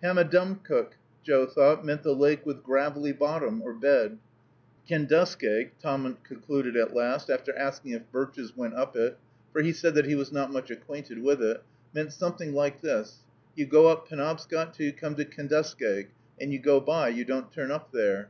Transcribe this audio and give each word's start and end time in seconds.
Pammadumcook, 0.00 0.92
Joe 1.24 1.44
thought, 1.44 1.84
meant 1.84 2.04
the 2.04 2.14
Lake 2.14 2.46
with 2.46 2.62
Gravelly 2.62 3.10
Bottom 3.10 3.60
or 3.62 3.72
Bed. 3.74 4.16
Kenduskeag, 4.88 5.72
Tahmunt 5.82 6.22
concluded 6.22 6.76
at 6.76 6.94
last, 6.94 7.28
after 7.28 7.52
asking 7.58 7.90
if 7.90 8.08
birches 8.12 8.56
went 8.56 8.74
up 8.76 8.94
it, 8.94 9.18
for 9.52 9.60
he 9.60 9.72
said 9.72 9.96
that 9.96 10.04
he 10.04 10.14
was 10.14 10.30
not 10.30 10.52
much 10.52 10.70
acquainted 10.70 11.20
with 11.20 11.42
it, 11.42 11.64
meant 11.92 12.12
something 12.12 12.52
like 12.54 12.80
this: 12.80 13.24
"You 13.56 13.66
go 13.66 13.88
up 13.88 14.08
Penobscot 14.08 14.72
till 14.72 14.86
you 14.86 14.92
come 14.92 15.16
to 15.16 15.24
Kenduskeag, 15.24 16.10
and 16.40 16.52
you 16.52 16.60
go 16.60 16.78
by, 16.78 17.08
you 17.08 17.24
don't 17.24 17.50
turn 17.50 17.72
up 17.72 17.90
there. 17.90 18.28